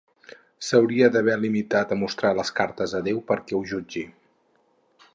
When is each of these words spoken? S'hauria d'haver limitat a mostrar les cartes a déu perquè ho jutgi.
S'hauria 0.67 1.09
d'haver 1.15 1.35
limitat 1.43 1.93
a 1.95 1.99
mostrar 2.05 2.33
les 2.39 2.53
cartes 2.61 2.99
a 3.01 3.05
déu 3.11 3.23
perquè 3.31 3.57
ho 3.59 3.63
jutgi. 3.75 4.07